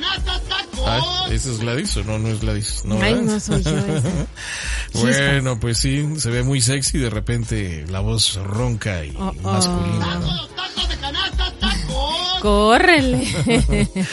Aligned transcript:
¡Tacos, 0.00 0.24
tacos 0.24 0.48
de 0.48 0.56
canasta, 0.56 0.70
tacos! 0.74 0.84
Ah, 0.86 1.26
ese 1.30 1.50
es 1.52 1.58
Gladys 1.60 1.96
o 1.96 2.04
no, 2.04 2.18
no 2.18 2.28
es 2.28 2.40
Gladys. 2.40 2.82
No, 2.84 3.00
Ay, 3.00 3.14
no 3.22 3.38
soy 3.40 3.62
yo 3.62 3.72
bueno, 5.00 5.60
pues 5.60 5.78
sí, 5.78 6.06
se 6.18 6.30
ve 6.30 6.42
muy 6.42 6.60
sexy 6.60 6.98
de 6.98 7.10
repente 7.10 7.84
la 7.88 8.00
voz 8.00 8.34
ronca 8.36 9.04
y 9.04 9.14
Oh, 9.18 9.32
oh. 9.42 9.52
masculina. 9.52 10.14
¿no? 10.18 10.26
¡Tacos, 10.26 10.56
tacos 10.56 10.88
de 10.88 10.96
canasta, 10.96 11.52
tacos! 11.60 12.40
Córrele. 12.40 13.26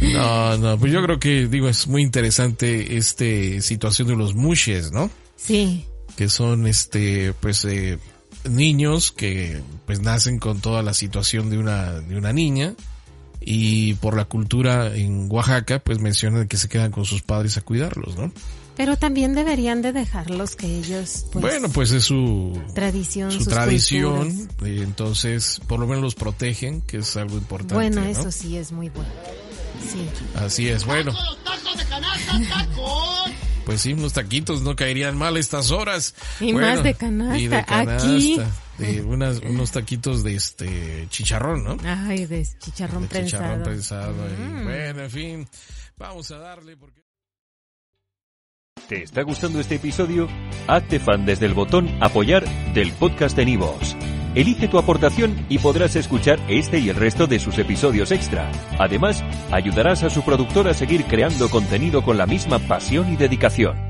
No, 0.00 0.56
no, 0.56 0.78
pues 0.78 0.92
yo 0.92 1.02
creo 1.02 1.20
que, 1.20 1.46
digo, 1.46 1.68
es 1.68 1.86
muy 1.86 2.02
interesante 2.02 2.96
este 2.96 3.60
situación 3.62 4.08
de 4.08 4.16
los 4.16 4.34
mushes, 4.34 4.92
¿no? 4.92 5.10
sí. 5.36 5.86
Que 6.16 6.28
son, 6.28 6.66
este, 6.66 7.32
pues, 7.40 7.64
eh, 7.64 7.98
niños 8.48 9.12
que, 9.12 9.62
pues, 9.86 10.00
nacen 10.00 10.38
con 10.38 10.60
toda 10.60 10.82
la 10.82 10.92
situación 10.92 11.48
de 11.48 11.56
una, 11.58 11.92
de 12.00 12.16
una 12.18 12.32
niña 12.32 12.74
y 13.40 13.94
por 13.94 14.16
la 14.16 14.26
cultura 14.26 14.94
en 14.94 15.26
Oaxaca, 15.30 15.78
pues 15.78 15.98
mencionan 15.98 16.48
que 16.48 16.56
se 16.56 16.68
quedan 16.68 16.90
con 16.90 17.04
sus 17.04 17.22
padres 17.22 17.56
a 17.56 17.62
cuidarlos, 17.62 18.16
¿no? 18.16 18.32
Pero 18.76 18.96
también 18.96 19.34
deberían 19.34 19.82
de 19.82 19.92
dejarlos 19.92 20.56
que 20.56 20.66
ellos, 20.78 21.26
pues, 21.32 21.42
bueno, 21.42 21.68
pues 21.68 21.90
es 21.92 22.04
su, 22.04 22.58
tradición, 22.74 23.30
su 23.30 23.44
tradición, 23.44 24.48
y 24.64 24.80
entonces 24.80 25.60
por 25.66 25.80
lo 25.80 25.86
menos 25.86 26.02
los 26.02 26.14
protegen, 26.14 26.80
que 26.82 26.98
es 26.98 27.16
algo 27.16 27.36
importante. 27.36 27.74
Bueno, 27.74 28.00
¿no? 28.00 28.06
eso 28.06 28.30
sí 28.30 28.56
es 28.56 28.72
muy 28.72 28.88
bueno. 28.88 29.10
Sí. 29.80 30.08
Así 30.34 30.68
es, 30.68 30.84
bueno, 30.84 31.12
¡Tacos, 31.12 31.44
tacos 31.44 31.78
de 31.78 31.84
canasta, 31.84 32.40
tacos! 32.48 33.30
pues 33.66 33.82
sí, 33.82 33.92
unos 33.92 34.12
taquitos 34.12 34.62
no 34.62 34.74
caerían 34.76 35.16
mal 35.16 35.36
a 35.36 35.38
estas 35.38 35.70
horas. 35.70 36.14
Y 36.40 36.52
Bueno, 36.52 36.68
más 36.68 36.82
de 36.82 36.94
canasta, 36.94 37.38
y 37.38 37.48
de 37.48 37.64
canasta, 37.64 38.08
aquí. 38.08 38.40
De 38.80 39.02
unas, 39.02 39.38
unos 39.40 39.70
taquitos 39.72 40.24
de 40.24 40.34
este 40.34 41.06
chicharrón, 41.10 41.62
¿no? 41.64 41.76
Ay, 41.84 42.26
de 42.26 42.46
chicharrón 42.58 43.02
de 43.02 43.08
prensado. 43.08 43.42
chicharrón 43.44 43.62
prensado. 43.62 44.14
y 44.28 44.40
Mm. 44.40 44.64
bueno, 44.64 45.02
en 45.02 45.10
fin, 45.10 45.48
vamos 45.96 46.30
a 46.30 46.38
darle 46.38 46.76
porque... 46.76 47.00
¿Te 48.88 49.02
está 49.04 49.22
gustando 49.22 49.60
este 49.60 49.76
episodio? 49.76 50.28
Hazte 50.66 50.98
fan 50.98 51.24
desde 51.24 51.46
el 51.46 51.54
botón 51.54 51.88
Apoyar 52.02 52.44
del 52.74 52.92
podcast 52.92 53.36
de 53.36 53.44
Nivos. 53.44 53.96
Elige 54.34 54.68
tu 54.68 54.78
aportación 54.78 55.46
y 55.48 55.58
podrás 55.58 55.96
escuchar 55.96 56.38
este 56.48 56.78
y 56.78 56.88
el 56.88 56.96
resto 56.96 57.26
de 57.26 57.38
sus 57.40 57.58
episodios 57.58 58.10
extra. 58.12 58.50
Además, 58.78 59.22
ayudarás 59.50 60.02
a 60.04 60.10
su 60.10 60.22
productor 60.24 60.68
a 60.68 60.74
seguir 60.74 61.04
creando 61.04 61.48
contenido 61.50 62.02
con 62.02 62.16
la 62.16 62.26
misma 62.26 62.58
pasión 62.60 63.12
y 63.12 63.16
dedicación. 63.16 63.89